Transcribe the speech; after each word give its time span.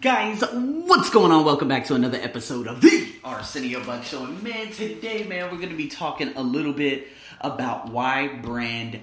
Guys, 0.00 0.42
what's 0.52 1.10
going 1.10 1.30
on? 1.30 1.44
Welcome 1.44 1.68
back 1.68 1.84
to 1.84 1.94
another 1.94 2.18
episode 2.18 2.66
of 2.66 2.80
the 2.80 3.08
Arsenio 3.22 3.84
Buck 3.84 4.02
Show. 4.02 4.24
And 4.24 4.42
man, 4.42 4.72
today, 4.72 5.22
man, 5.22 5.44
we're 5.44 5.58
going 5.58 5.68
to 5.68 5.76
be 5.76 5.86
talking 5.86 6.32
a 6.34 6.42
little 6.42 6.72
bit 6.72 7.06
about 7.40 7.90
why 7.90 8.26
brand 8.26 8.98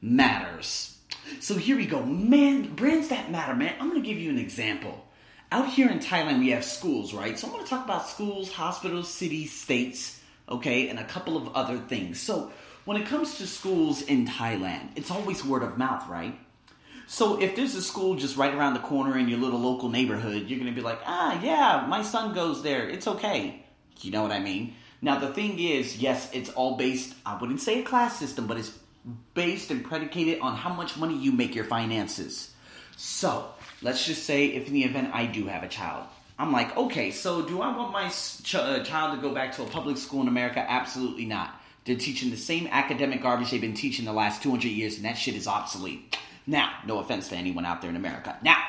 matters. 0.00 0.96
So 1.40 1.58
here 1.58 1.76
we 1.76 1.84
go. 1.84 2.02
Man, 2.02 2.74
brands 2.74 3.08
that 3.08 3.30
matter, 3.30 3.54
man. 3.54 3.74
I'm 3.78 3.90
going 3.90 4.02
to 4.02 4.08
give 4.08 4.16
you 4.16 4.30
an 4.30 4.38
example. 4.38 5.06
Out 5.50 5.68
here 5.68 5.90
in 5.90 5.98
Thailand, 5.98 6.38
we 6.38 6.52
have 6.52 6.64
schools, 6.64 7.12
right? 7.12 7.38
So 7.38 7.46
I'm 7.46 7.52
going 7.52 7.62
to 7.62 7.68
talk 7.68 7.84
about 7.84 8.08
schools, 8.08 8.50
hospitals, 8.50 9.12
cities, 9.12 9.52
states, 9.52 10.22
okay, 10.48 10.88
and 10.88 10.98
a 10.98 11.04
couple 11.04 11.36
of 11.36 11.54
other 11.54 11.76
things. 11.76 12.18
So 12.18 12.50
when 12.86 12.96
it 12.96 13.06
comes 13.06 13.36
to 13.36 13.46
schools 13.46 14.00
in 14.00 14.26
Thailand, 14.26 14.88
it's 14.96 15.10
always 15.10 15.44
word 15.44 15.62
of 15.62 15.76
mouth, 15.76 16.08
right? 16.08 16.38
So 17.12 17.38
if 17.38 17.54
there's 17.54 17.74
a 17.74 17.82
school 17.82 18.14
just 18.14 18.38
right 18.38 18.54
around 18.54 18.72
the 18.72 18.80
corner 18.80 19.18
in 19.18 19.28
your 19.28 19.38
little 19.38 19.60
local 19.60 19.90
neighborhood, 19.90 20.46
you're 20.48 20.58
going 20.58 20.72
to 20.72 20.74
be 20.74 20.80
like, 20.80 20.98
ah, 21.04 21.38
yeah, 21.42 21.84
my 21.86 22.00
son 22.00 22.32
goes 22.32 22.62
there. 22.62 22.88
It's 22.88 23.06
okay. 23.06 23.66
You 24.00 24.10
know 24.12 24.22
what 24.22 24.32
I 24.32 24.38
mean? 24.38 24.76
Now, 25.02 25.18
the 25.18 25.28
thing 25.28 25.58
is, 25.58 25.98
yes, 25.98 26.30
it's 26.32 26.48
all 26.48 26.78
based, 26.78 27.14
I 27.26 27.36
wouldn't 27.36 27.60
say 27.60 27.80
a 27.80 27.82
class 27.82 28.18
system, 28.18 28.46
but 28.46 28.56
it's 28.56 28.72
based 29.34 29.70
and 29.70 29.84
predicated 29.84 30.40
on 30.40 30.56
how 30.56 30.72
much 30.72 30.96
money 30.96 31.14
you 31.14 31.32
make 31.32 31.54
your 31.54 31.66
finances. 31.66 32.50
So, 32.96 33.46
let's 33.82 34.06
just 34.06 34.24
say 34.24 34.46
if 34.46 34.68
in 34.68 34.72
the 34.72 34.84
event 34.84 35.10
I 35.12 35.26
do 35.26 35.44
have 35.48 35.64
a 35.64 35.68
child, 35.68 36.06
I'm 36.38 36.50
like, 36.50 36.74
okay, 36.78 37.10
so 37.10 37.42
do 37.42 37.60
I 37.60 37.76
want 37.76 37.92
my 37.92 38.08
ch- 38.08 38.54
uh, 38.54 38.82
child 38.84 39.16
to 39.16 39.20
go 39.20 39.34
back 39.34 39.52
to 39.56 39.64
a 39.64 39.66
public 39.66 39.98
school 39.98 40.22
in 40.22 40.28
America? 40.28 40.64
Absolutely 40.66 41.26
not. 41.26 41.60
They're 41.84 41.94
teaching 41.94 42.30
the 42.30 42.38
same 42.38 42.68
academic 42.68 43.20
garbage 43.20 43.50
they've 43.50 43.60
been 43.60 43.74
teaching 43.74 44.06
the 44.06 44.14
last 44.14 44.42
200 44.42 44.66
years, 44.66 44.96
and 44.96 45.04
that 45.04 45.18
shit 45.18 45.34
is 45.34 45.46
obsolete. 45.46 46.16
Now, 46.46 46.70
no 46.86 46.98
offense 46.98 47.28
to 47.28 47.36
anyone 47.36 47.64
out 47.64 47.80
there 47.80 47.90
in 47.90 47.96
America. 47.96 48.36
Now, 48.42 48.62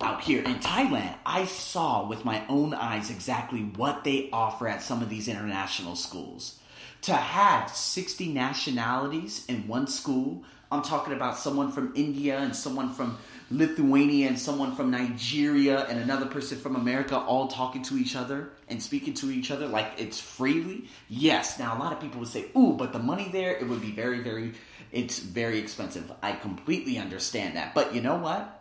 out 0.00 0.22
here 0.22 0.42
in 0.42 0.56
Thailand, 0.56 1.14
I 1.24 1.46
saw 1.46 2.06
with 2.06 2.24
my 2.24 2.46
own 2.48 2.74
eyes 2.74 3.10
exactly 3.10 3.60
what 3.60 4.04
they 4.04 4.28
offer 4.32 4.68
at 4.68 4.82
some 4.82 5.02
of 5.02 5.08
these 5.08 5.28
international 5.28 5.96
schools. 5.96 6.58
To 7.02 7.14
have 7.14 7.70
60 7.74 8.32
nationalities 8.32 9.44
in 9.48 9.68
one 9.68 9.86
school, 9.86 10.42
I'm 10.70 10.82
talking 10.82 11.12
about 11.12 11.38
someone 11.38 11.70
from 11.70 11.92
India 11.94 12.38
and 12.38 12.54
someone 12.54 12.92
from 12.92 13.18
Lithuania 13.50 14.26
and 14.26 14.38
someone 14.38 14.74
from 14.74 14.90
Nigeria 14.90 15.86
and 15.86 16.00
another 16.00 16.26
person 16.26 16.58
from 16.58 16.74
America 16.74 17.16
all 17.16 17.46
talking 17.46 17.82
to 17.84 17.96
each 17.96 18.16
other 18.16 18.50
and 18.68 18.82
speaking 18.82 19.14
to 19.14 19.30
each 19.30 19.52
other 19.52 19.68
like 19.68 19.92
it's 19.98 20.20
freely. 20.20 20.88
Yes, 21.08 21.58
now 21.58 21.76
a 21.76 21.78
lot 21.78 21.92
of 21.92 22.00
people 22.00 22.18
would 22.18 22.28
say, 22.28 22.46
ooh, 22.56 22.72
but 22.72 22.92
the 22.92 22.98
money 22.98 23.28
there, 23.30 23.52
it 23.52 23.68
would 23.68 23.80
be 23.80 23.92
very, 23.92 24.20
very, 24.20 24.54
it's 24.90 25.20
very 25.20 25.58
expensive. 25.58 26.10
I 26.22 26.32
completely 26.32 26.98
understand 26.98 27.56
that. 27.56 27.72
But 27.72 27.94
you 27.94 28.00
know 28.00 28.16
what? 28.16 28.52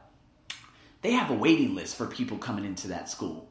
They 1.02 1.12
have 1.12 1.32
a 1.32 1.36
waiting 1.36 1.74
list 1.74 1.96
for 1.96 2.06
people 2.06 2.38
coming 2.38 2.66
into 2.66 2.90
that 2.90 3.10
school. 3.10 3.50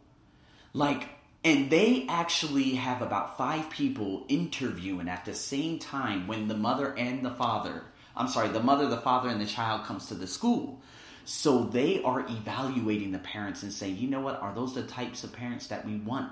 Like, 0.73 1.09
and 1.45 1.71
they 1.71 2.07
actually 2.09 2.75
have 2.77 3.03
about 3.03 3.37
five 3.37 3.69
people 3.71 4.25
interviewing 4.29 5.09
at 5.09 5.25
the 5.25 5.35
same 5.35 5.79
time 5.79 6.27
when 6.27 6.49
the 6.49 6.57
mother 6.57 6.97
and 6.97 7.25
the 7.25 7.31
father, 7.31 7.83
I'm 8.17 8.29
sorry, 8.29 8.49
the 8.49 8.63
mother, 8.63 8.89
the 8.89 8.97
father, 8.97 9.29
and 9.29 9.41
the 9.41 9.47
child 9.47 9.85
comes 9.85 10.07
to 10.07 10.15
the 10.15 10.27
school. 10.27 10.81
So 11.25 11.65
they 11.65 12.03
are 12.03 12.21
evaluating 12.21 13.13
the 13.13 13.19
parents 13.19 13.63
and 13.63 13.73
say, 13.73 13.89
you 13.89 14.09
know 14.09 14.21
what, 14.21 14.41
are 14.41 14.55
those 14.55 14.75
the 14.75 14.83
types 14.83 15.25
of 15.25 15.33
parents 15.33 15.69
that 15.69 15.87
we 15.87 15.97
want, 15.97 16.31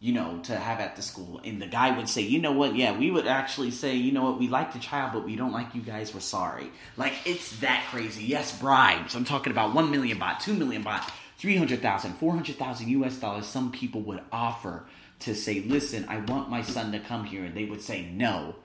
you 0.00 0.14
know, 0.14 0.40
to 0.44 0.56
have 0.56 0.80
at 0.80 0.96
the 0.96 1.02
school? 1.02 1.40
And 1.44 1.60
the 1.60 1.66
guy 1.66 1.94
would 1.96 2.08
say, 2.08 2.22
you 2.22 2.40
know 2.40 2.52
what, 2.52 2.74
yeah, 2.74 2.96
we 2.96 3.10
would 3.10 3.26
actually 3.26 3.70
say, 3.70 3.94
you 3.94 4.10
know 4.10 4.22
what, 4.22 4.38
we 4.38 4.48
like 4.48 4.72
the 4.72 4.78
child, 4.78 5.12
but 5.12 5.24
we 5.24 5.36
don't 5.36 5.52
like 5.52 5.74
you 5.74 5.82
guys, 5.82 6.14
we're 6.14 6.20
sorry. 6.20 6.70
Like, 6.96 7.12
it's 7.26 7.60
that 7.60 7.86
crazy. 7.90 8.24
Yes, 8.24 8.58
bribes. 8.58 9.14
I'm 9.14 9.26
talking 9.26 9.52
about 9.52 9.74
1 9.74 9.90
million 9.90 10.18
baht, 10.18 10.40
2 10.40 10.54
million 10.54 10.82
baht, 10.82 11.10
300,000, 11.36 12.14
400,000 12.14 12.88
US 12.88 13.16
dollars 13.16 13.46
some 13.46 13.70
people 13.70 14.00
would 14.02 14.22
offer 14.32 14.84
to 15.20 15.34
say, 15.34 15.60
listen, 15.60 16.06
I 16.08 16.18
want 16.18 16.48
my 16.48 16.62
son 16.62 16.92
to 16.92 17.00
come 17.00 17.24
here. 17.24 17.44
And 17.44 17.54
they 17.54 17.64
would 17.64 17.82
say, 17.82 18.02
no. 18.10 18.56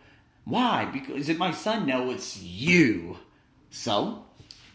Why? 0.47 0.85
Because 0.85 1.17
is 1.17 1.29
it 1.29 1.37
my 1.37 1.51
son? 1.51 1.85
No, 1.85 2.09
it's 2.09 2.41
you. 2.41 3.17
So, 3.69 4.23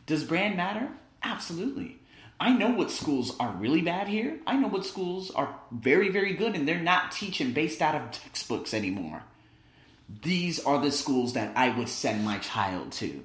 does 0.04 0.22
brand 0.22 0.56
matter? 0.56 0.90
Absolutely. 1.22 1.98
I 2.38 2.52
know 2.52 2.70
what 2.70 2.90
schools 2.90 3.34
are 3.40 3.52
really 3.52 3.80
bad 3.80 4.06
here. 4.06 4.38
I 4.46 4.56
know 4.56 4.68
what 4.68 4.84
schools 4.84 5.30
are 5.30 5.54
very, 5.70 6.10
very 6.10 6.34
good, 6.34 6.54
and 6.54 6.68
they're 6.68 6.78
not 6.78 7.12
teaching 7.12 7.52
based 7.52 7.80
out 7.80 7.94
of 7.94 8.10
textbooks 8.10 8.74
anymore. 8.74 9.22
These 10.22 10.62
are 10.64 10.78
the 10.78 10.90
schools 10.90 11.32
that 11.32 11.56
I 11.56 11.70
would 11.70 11.88
send 11.88 12.22
my 12.22 12.38
child 12.38 12.92
to. 12.92 13.24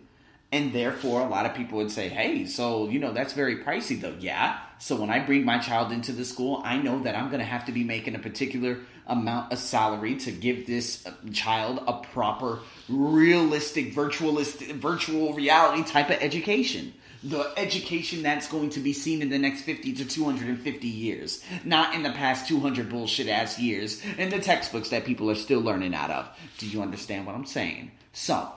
And 0.52 0.72
therefore, 0.72 1.22
a 1.22 1.28
lot 1.28 1.46
of 1.46 1.56
people 1.56 1.80
would 1.80 1.92
say, 1.92 2.08
hey, 2.08 2.46
so, 2.46 2.88
you 2.88 3.00
know, 3.00 3.12
that's 3.12 3.34
very 3.34 3.58
pricey 3.58 4.00
though. 4.00 4.16
Yeah. 4.18 4.58
So 4.80 4.96
when 4.96 5.10
I 5.10 5.20
bring 5.20 5.44
my 5.44 5.58
child 5.58 5.92
into 5.92 6.14
the 6.14 6.24
school, 6.24 6.62
I 6.64 6.78
know 6.78 7.00
that 7.00 7.16
I'm 7.16 7.28
going 7.28 7.40
to 7.40 7.46
have 7.46 7.66
to 7.66 7.74
be 7.74 7.84
making 7.84 8.16
a 8.16 8.20
particular 8.20 8.80
amount 9.08 9.52
of 9.52 9.60
salary 9.60 10.16
to 10.16 10.32
give 10.32 10.66
this 10.66 11.06
uh, 11.06 11.12
child 11.34 11.84
a 11.88 11.94
proper, 11.94 12.60
realistic, 12.88 13.94
virtualistic, 13.94 14.74
virtual 14.76 15.34
reality 15.34 15.84
type 15.84 16.10
of 16.10 16.18
education. 16.22 16.94
The 17.24 17.52
education 17.58 18.24
that's 18.24 18.48
going 18.48 18.70
to 18.72 18.80
be 18.80 18.94
seen 18.94 19.22
in 19.22 19.30
the 19.30 19.40
next 19.40 19.62
50 19.62 19.94
to 19.94 20.06
250 20.06 20.88
years, 20.88 21.44
not 21.66 21.96
in 21.96 22.04
the 22.04 22.12
past 22.12 22.48
200 22.48 22.90
bullshit 22.90 23.28
ass 23.28 23.60
years 23.60 24.02
in 24.18 24.30
the 24.30 24.40
textbooks 24.40 24.90
that 24.90 25.04
people 25.04 25.30
are 25.30 25.36
still 25.36 25.60
learning 25.60 25.96
out 25.96 26.12
of. 26.12 26.30
Do 26.60 26.68
you 26.68 26.82
understand 26.82 27.26
what 27.26 27.36
I'm 27.36 27.46
saying? 27.46 27.92
So, 28.14 28.50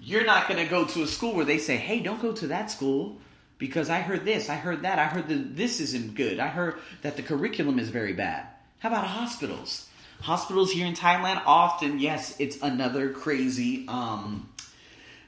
you're 0.00 0.24
not 0.24 0.48
going 0.48 0.62
to 0.62 0.70
go 0.70 0.84
to 0.84 1.02
a 1.02 1.06
school 1.06 1.34
where 1.34 1.44
they 1.44 1.58
say, 1.58 1.76
hey, 1.76 2.00
don't 2.00 2.22
go 2.22 2.32
to 2.32 2.46
that 2.48 2.70
school 2.70 3.18
because 3.58 3.90
I 3.90 4.00
heard 4.00 4.24
this, 4.24 4.48
I 4.48 4.54
heard 4.54 4.82
that, 4.82 4.98
I 4.98 5.06
heard 5.06 5.28
that 5.28 5.56
this 5.56 5.80
isn't 5.80 6.14
good, 6.14 6.38
I 6.38 6.48
heard 6.48 6.78
that 7.02 7.16
the 7.16 7.22
curriculum 7.22 7.78
is 7.78 7.88
very 7.88 8.12
bad. 8.12 8.46
How 8.78 8.88
about 8.88 9.04
hospitals? 9.04 9.88
Hospitals 10.20 10.70
here 10.72 10.86
in 10.86 10.94
Thailand 10.94 11.42
often, 11.44 11.98
yes, 11.98 12.36
it's 12.38 12.60
another 12.62 13.10
crazy, 13.10 13.86
um, 13.88 14.48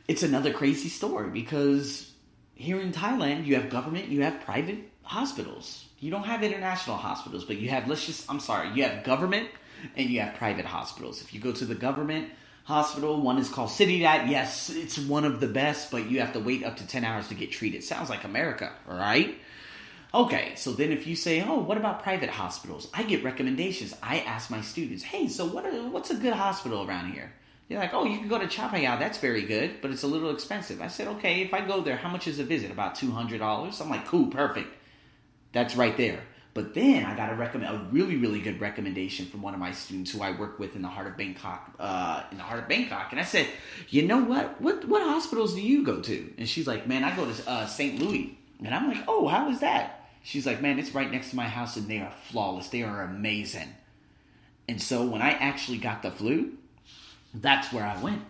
it's 0.09 0.23
another 0.23 0.53
crazy 0.53 0.89
story 0.89 1.31
because 1.31 2.13
here 2.55 2.81
in 2.81 2.93
Thailand 2.93 3.47
you 3.47 3.57
have 3.57 3.71
government, 3.71 4.09
you 4.09 4.23
have 4.23 4.41
private 4.43 4.79
hospitals. 5.03 5.87
You 5.99 6.11
don't 6.11 6.25
have 6.25 6.43
international 6.43 6.97
hospitals, 6.97 7.45
but 7.45 7.57
you 7.57 7.69
have, 7.71 7.89
let's 7.89 8.07
just, 8.07 8.31
I'm 8.31 8.41
sorry, 8.41 8.71
you 8.71 8.85
have 8.85 9.05
government 9.05 9.49
and 9.97 10.09
you 10.09 10.21
have 10.21 10.35
private 10.37 10.65
hospitals. 10.65 11.21
If 11.21 11.35
you 11.35 11.41
go 11.41 11.53
to 11.53 11.65
the 11.65 11.75
government, 11.75 12.31
hospital. 12.65 13.21
One 13.21 13.39
is 13.39 13.49
called 13.49 13.71
Siriraj. 13.71 14.31
Yes, 14.31 14.71
it's 14.71 14.99
one 14.99 15.25
of 15.25 15.41
the 15.41 15.49
best, 15.49 15.91
but 15.91 16.11
you 16.11 16.21
have 16.21 16.33
to 16.35 16.41
wait 16.41 16.65
up 16.65 16.77
to 16.77 16.87
10 16.87 17.05
hours 17.05 17.29
to 17.29 17.35
get 17.35 17.51
treated. 17.51 17.83
Sounds 17.85 18.11
like 18.11 18.25
America, 18.25 18.73
right? 18.87 19.39
Okay, 20.13 20.55
so 20.57 20.73
then 20.73 20.91
if 20.91 21.07
you 21.07 21.15
say, 21.15 21.41
oh, 21.41 21.61
what 21.61 21.77
about 21.77 22.03
private 22.03 22.31
hospitals? 22.31 22.89
I 22.93 23.05
get 23.05 23.23
recommendations. 23.23 23.95
I 24.03 24.21
ask 24.21 24.51
my 24.51 24.61
students, 24.61 25.05
hey, 25.05 25.29
so 25.29 25.47
what 25.47 25.65
are, 25.65 25.89
what's 25.89 26.11
a 26.11 26.17
good 26.17 26.33
hospital 26.33 26.85
around 26.85 27.13
here? 27.13 27.33
They're 27.69 27.79
like, 27.79 27.95
oh, 27.95 28.05
you 28.05 28.19
can 28.19 28.27
go 28.27 28.37
to 28.37 28.47
Chapayao. 28.47 28.99
That's 28.99 29.19
very 29.19 29.43
good, 29.43 29.81
but 29.81 29.93
it's 29.93 30.03
a 30.03 30.09
little 30.09 30.31
expensive. 30.31 30.81
I 30.81 30.89
said, 30.89 31.07
okay, 31.07 31.43
if 31.43 31.55
I 31.55 31.65
go 31.65 31.81
there, 31.81 31.97
how 31.97 32.09
much 32.09 32.27
is 32.27 32.41
a 32.41 32.45
visit? 32.45 32.73
About 32.73 32.97
$200? 32.97 33.81
I'm 33.81 33.89
like, 33.89 34.07
cool, 34.07 34.27
perfect. 34.27 34.75
That's 35.53 35.77
right 35.77 35.97
there. 35.97 36.21
But 36.53 36.75
then 36.75 37.05
I 37.05 37.17
got 37.17 37.33
a 37.33 37.37
recommend 37.37 37.75
a 37.75 37.85
really 37.93 38.17
really 38.17 38.41
good 38.41 38.61
recommendation 38.61 39.27
from 39.27 39.41
one 39.41 39.55
of 39.55 39.61
my 39.61 39.73
students 39.73 40.11
who 40.11 40.21
I 40.21 40.33
work 40.33 40.59
with 40.59 40.75
in 40.75 40.83
the 40.83 40.89
heart 40.89 41.07
of 41.07 41.17
Bangkok, 41.17 41.75
uh, 41.79 42.25
in 42.33 42.39
the 42.39 42.43
heart 42.43 42.61
of 42.61 42.69
Bangkok, 42.69 43.13
and 43.13 43.21
I 43.21 43.25
said, 43.25 43.47
you 43.89 44.03
know 44.03 44.19
what? 44.19 44.61
What 44.61 44.87
what 44.87 45.03
hospitals 45.03 45.55
do 45.55 45.61
you 45.61 45.85
go 45.85 46.01
to? 46.01 46.33
And 46.39 46.49
she's 46.49 46.67
like, 46.67 46.87
man, 46.87 47.05
I 47.05 47.15
go 47.15 47.31
to 47.31 47.51
uh, 47.51 47.67
St. 47.67 48.01
Louis, 48.01 48.37
and 48.65 48.75
I'm 48.75 48.89
like, 48.89 49.05
oh, 49.07 49.29
how 49.29 49.49
is 49.51 49.61
that? 49.61 50.09
She's 50.23 50.45
like, 50.45 50.61
man, 50.61 50.79
it's 50.79 50.95
right 50.95 51.11
next 51.11 51.31
to 51.31 51.37
my 51.37 51.47
house, 51.47 51.77
and 51.77 51.89
they 51.89 52.01
are 52.01 52.13
flawless. 52.29 52.69
They 52.69 52.83
are 52.83 53.03
amazing. 53.03 53.69
And 54.69 54.81
so 54.81 55.05
when 55.05 55.23
I 55.23 55.31
actually 55.31 55.79
got 55.79 56.03
the 56.03 56.11
flu, 56.11 56.53
that's 57.33 57.73
where 57.73 57.85
I 57.85 58.01
went. 58.01 58.23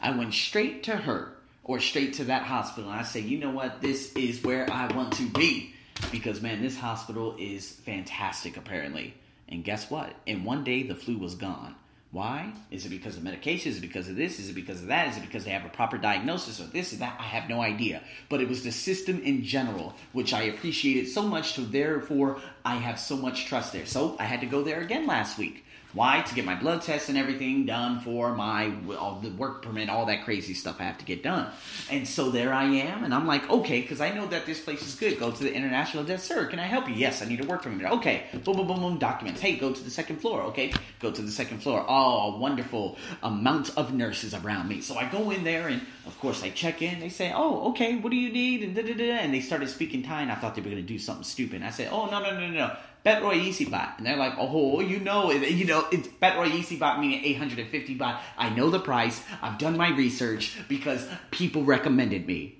I 0.00 0.10
went 0.10 0.34
straight 0.34 0.84
to 0.84 0.96
her 0.96 1.32
or 1.64 1.80
straight 1.80 2.14
to 2.14 2.24
that 2.24 2.44
hospital. 2.44 2.90
And 2.90 3.00
I 3.00 3.02
say, 3.02 3.20
you 3.20 3.38
know 3.38 3.50
what? 3.50 3.80
This 3.80 4.12
is 4.14 4.42
where 4.42 4.70
I 4.70 4.92
want 4.94 5.12
to 5.14 5.28
be 5.28 5.71
because 6.10 6.40
man, 6.40 6.62
this 6.62 6.78
hospital 6.78 7.36
is 7.38 7.70
fantastic 7.70 8.56
apparently. 8.56 9.14
And 9.48 9.64
guess 9.64 9.90
what? 9.90 10.14
In 10.24 10.44
one 10.44 10.64
day, 10.64 10.82
the 10.82 10.94
flu 10.94 11.18
was 11.18 11.34
gone. 11.34 11.74
Why? 12.10 12.52
Is 12.70 12.84
it 12.84 12.90
because 12.90 13.16
of 13.16 13.22
medication? 13.22 13.70
Is 13.70 13.78
it 13.78 13.80
because 13.80 14.06
of 14.06 14.16
this? 14.16 14.38
Is 14.38 14.50
it 14.50 14.54
because 14.54 14.82
of 14.82 14.88
that? 14.88 15.08
Is 15.08 15.16
it 15.16 15.22
because 15.22 15.44
they 15.44 15.50
have 15.50 15.64
a 15.64 15.70
proper 15.70 15.96
diagnosis 15.96 16.60
or 16.60 16.64
this 16.64 16.92
or 16.92 16.96
that? 16.96 17.16
I 17.18 17.22
have 17.22 17.48
no 17.48 17.62
idea. 17.62 18.02
But 18.28 18.42
it 18.42 18.48
was 18.50 18.64
the 18.64 18.70
system 18.70 19.22
in 19.22 19.42
general, 19.44 19.94
which 20.12 20.34
I 20.34 20.42
appreciated 20.42 21.08
so 21.08 21.22
much, 21.22 21.52
so 21.54 21.62
therefore 21.62 22.38
I 22.64 22.76
have 22.76 22.98
so 22.98 23.16
much 23.16 23.46
trust 23.46 23.72
there. 23.72 23.86
So 23.86 24.16
I 24.18 24.24
had 24.24 24.40
to 24.40 24.46
go 24.46 24.62
there 24.62 24.80
again 24.80 25.06
last 25.06 25.38
week. 25.38 25.64
Why? 25.94 26.22
To 26.22 26.34
get 26.34 26.46
my 26.46 26.54
blood 26.54 26.80
tests 26.80 27.10
and 27.10 27.18
everything 27.18 27.66
done 27.66 28.00
for 28.00 28.34
my 28.34 28.72
all 28.98 29.20
the 29.20 29.28
work 29.28 29.62
permit, 29.62 29.90
all 29.90 30.06
that 30.06 30.24
crazy 30.24 30.54
stuff 30.54 30.76
I 30.80 30.84
have 30.84 30.96
to 30.98 31.04
get 31.04 31.22
done. 31.22 31.50
And 31.90 32.08
so 32.08 32.30
there 32.30 32.54
I 32.54 32.64
am, 32.64 33.04
and 33.04 33.12
I'm 33.12 33.26
like, 33.26 33.48
okay, 33.50 33.82
because 33.82 34.00
I 34.00 34.10
know 34.10 34.26
that 34.28 34.46
this 34.46 34.58
place 34.58 34.80
is 34.86 34.94
good. 34.94 35.18
Go 35.18 35.30
to 35.30 35.42
the 35.42 35.52
international 35.52 36.02
desk, 36.04 36.24
sir. 36.26 36.46
Can 36.46 36.58
I 36.58 36.64
help 36.64 36.88
you? 36.88 36.94
Yes, 36.94 37.20
I 37.20 37.26
need 37.26 37.44
a 37.44 37.46
work 37.46 37.62
permit. 37.62 37.90
Okay, 37.90 38.24
boom, 38.42 38.56
boom, 38.56 38.68
boom, 38.68 38.80
boom. 38.80 38.98
Documents. 38.98 39.42
Hey, 39.42 39.56
go 39.56 39.70
to 39.70 39.84
the 39.84 39.90
second 39.90 40.16
floor. 40.22 40.40
Okay, 40.44 40.72
go 40.98 41.10
to 41.10 41.20
the 41.20 41.30
second 41.30 41.58
floor. 41.58 41.84
Oh, 41.86 42.38
wonderful 42.38 42.96
amount 43.22 43.76
of 43.76 43.92
nurses 43.92 44.32
around 44.32 44.68
me. 44.68 44.80
So 44.80 44.96
I 44.96 45.10
go 45.10 45.30
in 45.30 45.44
there, 45.44 45.68
and 45.68 45.82
of 46.06 46.18
course 46.20 46.42
I 46.42 46.48
check 46.48 46.80
in. 46.80 47.00
They 47.00 47.10
say, 47.10 47.34
oh, 47.34 47.68
okay, 47.70 47.96
what 47.96 48.10
do 48.10 48.16
you 48.16 48.32
need? 48.32 48.62
And 48.62 48.74
da 48.74 48.82
da 48.82 48.94
da. 48.94 49.12
And 49.18 49.34
they 49.34 49.40
started 49.40 49.68
speaking 49.68 50.02
Thai, 50.02 50.22
and 50.22 50.32
I 50.32 50.36
thought 50.36 50.54
they 50.54 50.62
were 50.62 50.70
gonna 50.70 50.80
do 50.80 50.98
something 50.98 51.24
stupid. 51.24 51.62
I 51.62 51.68
said, 51.68 51.90
oh 51.92 52.06
no 52.06 52.18
no 52.18 52.32
no 52.40 52.48
no 52.52 52.76
no. 53.04 53.32
Easy 53.32 53.64
Bot. 53.64 53.94
And 53.98 54.06
they're 54.06 54.16
like, 54.16 54.34
oh, 54.38 54.80
you 54.80 55.00
know, 55.00 55.30
you 55.30 55.64
know, 55.64 55.86
it's 55.90 56.08
Betroy 56.08 56.52
Easy 56.52 56.76
Bot 56.76 57.00
meaning 57.00 57.24
850 57.24 57.94
bot. 57.94 58.20
I 58.38 58.50
know 58.50 58.70
the 58.70 58.80
price. 58.80 59.22
I've 59.40 59.58
done 59.58 59.76
my 59.76 59.90
research 59.90 60.56
because 60.68 61.06
people 61.30 61.64
recommended 61.64 62.26
me. 62.26 62.58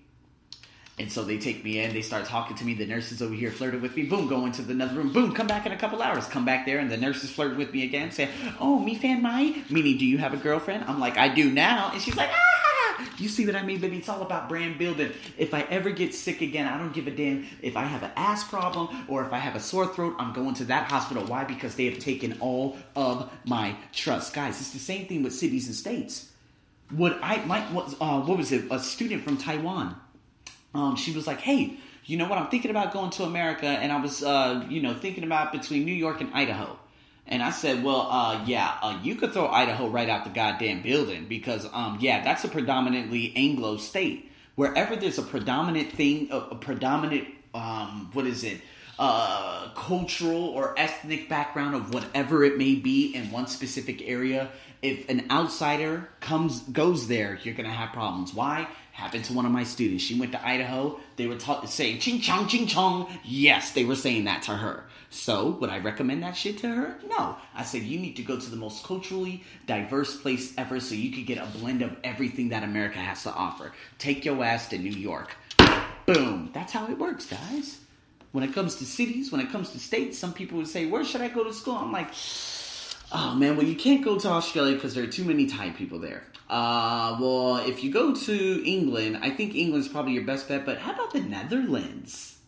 And 0.98 1.10
so 1.10 1.24
they 1.24 1.38
take 1.38 1.64
me 1.64 1.80
in, 1.80 1.94
they 1.94 2.02
start 2.02 2.26
talking 2.26 2.56
to 2.56 2.64
me. 2.64 2.74
The 2.74 2.86
nurses 2.86 3.22
over 3.22 3.34
here 3.34 3.50
flirted 3.50 3.80
with 3.80 3.96
me. 3.96 4.04
Boom, 4.04 4.28
go 4.28 4.44
into 4.44 4.62
the 4.62 4.72
another 4.72 4.96
room. 4.96 5.12
Boom, 5.12 5.34
come 5.34 5.46
back 5.46 5.64
in 5.64 5.72
a 5.72 5.76
couple 5.76 6.02
hours. 6.02 6.26
Come 6.26 6.44
back 6.44 6.66
there, 6.66 6.78
and 6.78 6.90
the 6.92 6.98
nurses 6.98 7.30
flirt 7.30 7.56
with 7.56 7.72
me 7.72 7.84
again, 7.84 8.10
say, 8.12 8.28
Oh, 8.60 8.78
me 8.78 8.94
fan 8.94 9.22
my? 9.22 9.62
Meaning, 9.70 9.96
do 9.96 10.04
you 10.04 10.18
have 10.18 10.34
a 10.34 10.36
girlfriend? 10.36 10.84
I'm 10.84 11.00
like, 11.00 11.16
I 11.16 11.28
do 11.28 11.50
now. 11.50 11.90
And 11.92 12.02
she's 12.02 12.14
like, 12.14 12.30
Ah! 12.30 12.61
You 13.18 13.28
see 13.28 13.46
what 13.46 13.56
I 13.56 13.62
mean, 13.62 13.80
baby? 13.80 13.98
It's 13.98 14.08
all 14.08 14.22
about 14.22 14.48
brand 14.48 14.78
building. 14.78 15.12
If 15.38 15.54
I 15.54 15.62
ever 15.62 15.90
get 15.90 16.14
sick 16.14 16.40
again, 16.40 16.66
I 16.66 16.78
don't 16.78 16.92
give 16.92 17.06
a 17.06 17.10
damn 17.10 17.46
if 17.60 17.76
I 17.76 17.84
have 17.84 18.02
an 18.02 18.10
ass 18.16 18.44
problem 18.44 19.06
or 19.08 19.24
if 19.24 19.32
I 19.32 19.38
have 19.38 19.54
a 19.54 19.60
sore 19.60 19.86
throat. 19.86 20.16
I'm 20.18 20.32
going 20.32 20.54
to 20.54 20.64
that 20.66 20.90
hospital. 20.90 21.24
Why? 21.24 21.44
Because 21.44 21.74
they 21.74 21.86
have 21.86 21.98
taken 21.98 22.36
all 22.40 22.78
of 22.96 23.30
my 23.46 23.76
trust, 23.92 24.34
guys. 24.34 24.60
It's 24.60 24.70
the 24.70 24.78
same 24.78 25.06
thing 25.06 25.22
with 25.22 25.34
cities 25.34 25.66
and 25.66 25.74
states. 25.74 26.30
What 26.90 27.18
I 27.22 27.44
might 27.44 27.70
what, 27.72 27.94
uh, 28.00 28.20
what 28.20 28.38
was 28.38 28.52
it? 28.52 28.64
A 28.70 28.78
student 28.78 29.22
from 29.22 29.36
Taiwan. 29.36 29.96
Um, 30.74 30.96
she 30.96 31.12
was 31.12 31.26
like, 31.26 31.40
"Hey, 31.40 31.76
you 32.04 32.16
know 32.16 32.28
what? 32.28 32.38
I'm 32.38 32.48
thinking 32.48 32.70
about 32.70 32.92
going 32.92 33.10
to 33.10 33.24
America, 33.24 33.66
and 33.66 33.92
I 33.92 34.00
was, 34.00 34.22
uh, 34.22 34.66
you 34.68 34.82
know, 34.82 34.94
thinking 34.94 35.24
about 35.24 35.52
between 35.52 35.84
New 35.84 35.94
York 35.94 36.20
and 36.20 36.32
Idaho." 36.34 36.78
And 37.26 37.42
I 37.42 37.50
said, 37.50 37.84
well, 37.84 38.08
uh, 38.10 38.44
yeah, 38.46 38.78
uh, 38.82 38.98
you 39.02 39.14
could 39.14 39.32
throw 39.32 39.46
Idaho 39.48 39.88
right 39.88 40.08
out 40.08 40.24
the 40.24 40.30
goddamn 40.30 40.82
building 40.82 41.26
because, 41.28 41.68
um, 41.72 41.98
yeah, 42.00 42.22
that's 42.22 42.44
a 42.44 42.48
predominantly 42.48 43.32
Anglo 43.36 43.76
state. 43.76 44.30
Wherever 44.54 44.96
there's 44.96 45.18
a 45.18 45.22
predominant 45.22 45.92
thing, 45.92 46.28
a, 46.30 46.38
a 46.38 46.54
predominant, 46.56 47.28
um, 47.54 48.10
what 48.12 48.26
is 48.26 48.44
it, 48.44 48.60
uh, 48.98 49.68
cultural 49.74 50.44
or 50.44 50.74
ethnic 50.76 51.28
background 51.28 51.74
of 51.74 51.92
whatever 51.92 52.44
it 52.44 52.58
may 52.58 52.74
be 52.74 53.14
in 53.14 53.30
one 53.30 53.46
specific 53.46 54.02
area, 54.02 54.50
if 54.82 55.08
an 55.08 55.26
outsider 55.30 56.08
comes 56.20 56.60
goes 56.60 57.08
there, 57.08 57.38
you're 57.42 57.54
gonna 57.54 57.70
have 57.70 57.92
problems. 57.92 58.34
Why? 58.34 58.68
Happened 58.92 59.24
to 59.24 59.32
one 59.32 59.46
of 59.46 59.52
my 59.52 59.64
students. 59.64 60.04
She 60.04 60.18
went 60.18 60.32
to 60.32 60.46
Idaho. 60.46 61.00
They 61.16 61.26
were 61.26 61.36
ta- 61.36 61.64
saying 61.64 62.00
ching 62.00 62.20
chong 62.20 62.48
ching 62.48 62.66
chong. 62.66 63.08
Yes, 63.24 63.72
they 63.72 63.84
were 63.84 63.96
saying 63.96 64.24
that 64.24 64.42
to 64.42 64.52
her. 64.52 64.84
So, 65.08 65.50
would 65.60 65.68
I 65.68 65.78
recommend 65.78 66.22
that 66.22 66.36
shit 66.36 66.58
to 66.58 66.68
her? 66.68 66.96
No. 67.06 67.36
I 67.54 67.64
said, 67.64 67.82
you 67.82 67.98
need 67.98 68.16
to 68.16 68.22
go 68.22 68.38
to 68.38 68.50
the 68.50 68.56
most 68.56 68.82
culturally 68.82 69.44
diverse 69.66 70.16
place 70.18 70.54
ever 70.56 70.80
so 70.80 70.94
you 70.94 71.12
could 71.12 71.26
get 71.26 71.36
a 71.36 71.58
blend 71.58 71.82
of 71.82 71.94
everything 72.02 72.48
that 72.48 72.62
America 72.62 72.98
has 72.98 73.22
to 73.24 73.30
offer. 73.30 73.72
Take 73.98 74.24
your 74.24 74.42
ass 74.42 74.68
to 74.70 74.78
New 74.78 74.90
York. 74.90 75.36
Boom. 76.06 76.50
That's 76.54 76.72
how 76.72 76.88
it 76.88 76.98
works, 76.98 77.26
guys. 77.26 77.78
When 78.32 78.44
it 78.44 78.52
comes 78.54 78.76
to 78.76 78.86
cities, 78.86 79.30
when 79.30 79.40
it 79.40 79.50
comes 79.50 79.70
to 79.70 79.78
states, 79.78 80.18
some 80.18 80.32
people 80.32 80.58
would 80.58 80.68
say, 80.68 80.86
where 80.86 81.04
should 81.04 81.20
I 81.20 81.28
go 81.28 81.44
to 81.44 81.52
school? 81.52 81.74
I'm 81.74 81.92
like, 81.92 82.08
oh 83.12 83.34
man, 83.34 83.56
well, 83.56 83.66
you 83.66 83.76
can't 83.76 84.02
go 84.02 84.18
to 84.18 84.28
Australia 84.28 84.74
because 84.74 84.94
there 84.94 85.04
are 85.04 85.08
too 85.08 85.24
many 85.24 85.46
Thai 85.46 85.70
people 85.70 85.98
there. 85.98 86.24
Uh, 86.48 87.16
well, 87.20 87.56
if 87.58 87.84
you 87.84 87.92
go 87.92 88.14
to 88.14 88.62
England, 88.66 89.18
I 89.22 89.30
think 89.30 89.54
England's 89.54 89.88
probably 89.88 90.12
your 90.12 90.24
best 90.24 90.48
bet, 90.48 90.66
but 90.66 90.78
how 90.78 90.92
about 90.92 91.12
the 91.12 91.20
Netherlands? 91.20 92.38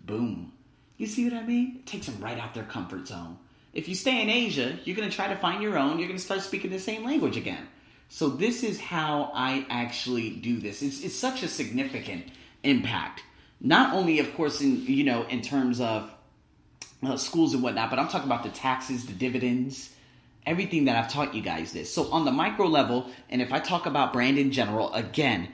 Boom. 0.00 0.52
You 0.96 1.06
see 1.06 1.24
what 1.24 1.34
I 1.34 1.42
mean? 1.42 1.76
It 1.80 1.86
takes 1.86 2.06
them 2.06 2.22
right 2.22 2.38
out 2.38 2.54
their 2.54 2.64
comfort 2.64 3.06
zone. 3.08 3.38
If 3.72 3.88
you 3.88 3.94
stay 3.94 4.22
in 4.22 4.30
Asia, 4.30 4.78
you're 4.84 4.96
going 4.96 5.10
to 5.10 5.14
try 5.14 5.28
to 5.28 5.36
find 5.36 5.62
your 5.62 5.76
own. 5.76 5.98
You're 5.98 6.08
going 6.08 6.18
to 6.18 6.24
start 6.24 6.42
speaking 6.42 6.70
the 6.70 6.78
same 6.78 7.04
language 7.04 7.36
again. 7.36 7.66
So 8.08 8.28
this 8.28 8.62
is 8.62 8.80
how 8.80 9.32
I 9.34 9.66
actually 9.68 10.30
do 10.30 10.60
this. 10.60 10.80
It's, 10.82 11.02
it's 11.02 11.16
such 11.16 11.42
a 11.42 11.48
significant 11.48 12.26
impact. 12.62 13.23
Not 13.60 13.94
only, 13.94 14.18
of 14.18 14.34
course, 14.34 14.60
in 14.60 14.84
you 14.86 15.04
know 15.04 15.22
in 15.24 15.42
terms 15.42 15.80
of 15.80 16.10
uh, 17.02 17.16
schools 17.16 17.54
and 17.54 17.62
whatnot, 17.62 17.90
but 17.90 17.98
I'm 17.98 18.08
talking 18.08 18.28
about 18.28 18.42
the 18.42 18.50
taxes, 18.50 19.06
the 19.06 19.12
dividends, 19.12 19.90
everything 20.46 20.84
that 20.86 20.96
I've 20.96 21.10
taught 21.10 21.34
you 21.34 21.42
guys 21.42 21.72
this. 21.72 21.92
So 21.92 22.10
on 22.10 22.24
the 22.24 22.32
micro 22.32 22.66
level, 22.66 23.10
and 23.30 23.40
if 23.40 23.52
I 23.52 23.60
talk 23.60 23.86
about 23.86 24.12
brand 24.12 24.38
in 24.38 24.52
general, 24.52 24.92
again, 24.94 25.48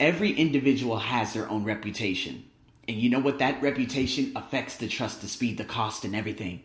every 0.00 0.32
individual 0.32 0.98
has 0.98 1.32
their 1.32 1.48
own 1.48 1.64
reputation. 1.64 2.44
And 2.86 2.98
you 2.98 3.08
know 3.08 3.20
what? 3.20 3.38
That 3.38 3.62
reputation 3.62 4.32
affects 4.36 4.76
the 4.76 4.88
trust, 4.88 5.20
the 5.20 5.28
speed, 5.28 5.58
the 5.58 5.64
cost, 5.64 6.04
and 6.04 6.14
everything. 6.14 6.62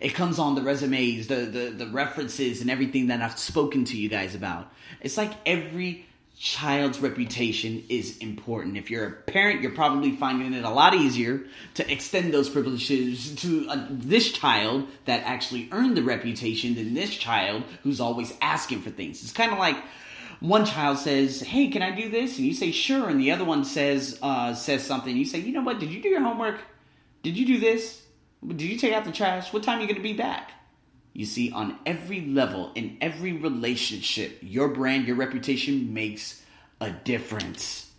It 0.00 0.10
comes 0.14 0.38
on 0.38 0.54
the 0.54 0.62
resumes, 0.62 1.28
the, 1.28 1.36
the, 1.46 1.70
the 1.70 1.86
references, 1.86 2.60
and 2.60 2.70
everything 2.70 3.06
that 3.06 3.22
I've 3.22 3.38
spoken 3.38 3.84
to 3.86 3.96
you 3.96 4.08
guys 4.08 4.34
about. 4.34 4.70
It's 5.00 5.16
like 5.16 5.32
every 5.46 6.06
child's 6.36 7.00
reputation 7.00 7.84
is 7.88 8.18
important. 8.18 8.76
If 8.76 8.90
you're 8.90 9.06
a 9.06 9.12
parent, 9.12 9.62
you're 9.62 9.70
probably 9.70 10.16
finding 10.16 10.52
it 10.52 10.64
a 10.64 10.70
lot 10.70 10.94
easier 10.94 11.44
to 11.74 11.92
extend 11.92 12.34
those 12.34 12.48
privileges 12.48 13.34
to 13.36 13.68
uh, 13.68 13.86
this 13.88 14.32
child 14.32 14.88
that 15.04 15.22
actually 15.24 15.68
earned 15.70 15.96
the 15.96 16.02
reputation 16.02 16.74
than 16.74 16.94
this 16.94 17.14
child 17.14 17.62
who's 17.82 18.00
always 18.00 18.34
asking 18.40 18.82
for 18.82 18.90
things. 18.90 19.22
It's 19.22 19.32
kind 19.32 19.52
of 19.52 19.58
like 19.58 19.76
one 20.40 20.66
child 20.66 20.98
says, 20.98 21.40
"Hey, 21.40 21.68
can 21.68 21.82
I 21.82 21.92
do 21.92 22.08
this?" 22.10 22.36
and 22.36 22.46
you 22.46 22.54
say, 22.54 22.72
"Sure," 22.72 23.08
and 23.08 23.20
the 23.20 23.30
other 23.30 23.44
one 23.44 23.64
says 23.64 24.18
uh, 24.20 24.54
says 24.54 24.84
something. 24.84 25.16
You 25.16 25.24
say, 25.24 25.38
"You 25.38 25.52
know 25.52 25.62
what? 25.62 25.78
Did 25.78 25.90
you 25.90 26.02
do 26.02 26.08
your 26.08 26.22
homework? 26.22 26.60
Did 27.22 27.36
you 27.36 27.46
do 27.46 27.58
this? 27.58 28.02
Did 28.46 28.60
you 28.60 28.76
take 28.76 28.92
out 28.92 29.04
the 29.04 29.12
trash? 29.12 29.52
What 29.52 29.62
time 29.62 29.78
are 29.78 29.82
you 29.82 29.86
going 29.86 29.96
to 29.96 30.02
be 30.02 30.14
back?" 30.14 30.50
You 31.14 31.24
see, 31.26 31.52
on 31.52 31.78
every 31.86 32.22
level, 32.22 32.72
in 32.74 32.98
every 33.00 33.32
relationship, 33.32 34.38
your 34.42 34.68
brand, 34.68 35.06
your 35.06 35.14
reputation 35.14 35.94
makes 35.94 36.42
a 36.80 36.90
difference. 36.90 37.92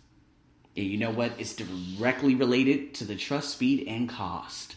And 0.76 0.84
you 0.84 0.98
know 0.98 1.10
what? 1.10 1.32
It's 1.38 1.56
directly 1.56 2.34
related 2.34 2.94
to 2.96 3.04
the 3.04 3.16
trust, 3.16 3.52
speed, 3.52 3.88
and 3.88 4.06
cost. 4.06 4.76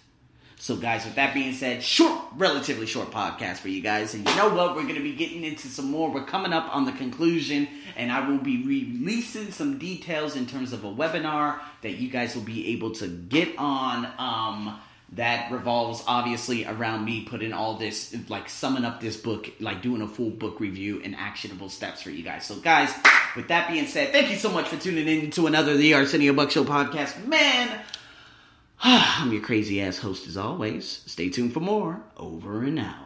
So, 0.56 0.78
guys, 0.78 1.04
with 1.04 1.16
that 1.16 1.34
being 1.34 1.52
said, 1.52 1.84
short, 1.84 2.22
relatively 2.38 2.86
short 2.86 3.12
podcast 3.12 3.58
for 3.58 3.68
you 3.68 3.82
guys. 3.82 4.14
And 4.14 4.28
you 4.28 4.36
know 4.38 4.50
what? 4.50 4.76
We're 4.76 4.84
going 4.84 4.96
to 4.96 5.02
be 5.02 5.16
getting 5.16 5.44
into 5.44 5.68
some 5.68 5.92
more. 5.92 6.10
We're 6.10 6.24
coming 6.24 6.54
up 6.54 6.74
on 6.74 6.86
the 6.86 6.94
conclusion, 6.94 7.68
and 7.98 8.10
I 8.10 8.26
will 8.26 8.40
be 8.40 8.64
releasing 8.64 9.52
some 9.52 9.78
details 9.78 10.38
in 10.38 10.46
terms 10.46 10.72
of 10.72 10.86
a 10.86 10.92
webinar 10.92 11.60
that 11.82 11.98
you 11.98 12.10
guys 12.10 12.36
will 12.36 12.44
be 12.44 12.74
able 12.74 12.92
to 12.96 13.08
get 13.08 13.58
on. 13.58 14.06
Um, 14.18 14.80
that 15.14 15.52
revolves 15.52 16.04
obviously 16.08 16.66
around 16.66 17.04
me 17.04 17.24
putting 17.24 17.52
all 17.52 17.76
this, 17.76 18.16
like 18.30 18.50
summing 18.50 18.86
up 18.86 19.02
this 19.02 19.18
book, 19.18 19.52
like 19.60 19.82
doing 19.82 20.02
a 20.02 20.08
full 20.08 20.30
book 20.30 20.60
review 20.60 21.02
and 21.04 21.16
actionable 21.16 21.70
steps 21.70 22.02
for 22.02 22.12
you 22.12 22.24
guys. 22.24 22.46
So, 22.46 22.56
guys, 22.56 22.94
with 23.36 23.48
that 23.48 23.70
being 23.70 23.88
said, 23.88 24.12
thank 24.12 24.30
you 24.30 24.38
so 24.38 24.52
much 24.52 24.68
for 24.68 24.78
tuning 24.78 25.08
in 25.08 25.32
to 25.32 25.48
another 25.48 25.76
The 25.76 25.96
Arsenio 25.96 26.34
Buck 26.34 26.52
Show 26.52 26.64
podcast. 26.64 27.26
Man, 27.26 27.80
I'm 28.84 29.32
your 29.32 29.42
crazy 29.42 29.82
ass 29.82 29.98
host 29.98 30.28
as 30.28 30.38
always. 30.38 31.02
Stay 31.06 31.30
tuned 31.30 31.54
for 31.54 31.60
more. 31.60 32.02
Over 32.16 32.64
and 32.64 32.80
out. 32.80 32.96